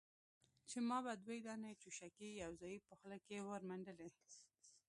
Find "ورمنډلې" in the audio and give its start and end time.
3.47-4.09